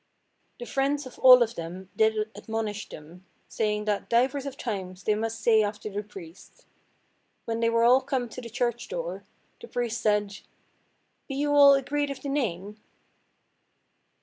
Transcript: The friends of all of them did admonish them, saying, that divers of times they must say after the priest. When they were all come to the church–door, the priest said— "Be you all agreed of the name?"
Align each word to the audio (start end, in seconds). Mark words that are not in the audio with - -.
The 0.59 0.65
friends 0.65 1.05
of 1.05 1.19
all 1.19 1.43
of 1.43 1.53
them 1.53 1.91
did 1.95 2.31
admonish 2.35 2.89
them, 2.89 3.23
saying, 3.47 3.85
that 3.85 4.09
divers 4.09 4.47
of 4.47 4.57
times 4.57 5.03
they 5.03 5.13
must 5.13 5.39
say 5.41 5.61
after 5.61 5.91
the 5.91 6.01
priest. 6.01 6.65
When 7.45 7.59
they 7.59 7.69
were 7.69 7.83
all 7.83 8.01
come 8.01 8.27
to 8.29 8.41
the 8.41 8.49
church–door, 8.49 9.25
the 9.61 9.67
priest 9.67 10.01
said— 10.01 10.39
"Be 11.27 11.35
you 11.35 11.53
all 11.53 11.75
agreed 11.75 12.09
of 12.09 12.21
the 12.23 12.29
name?" 12.29 12.81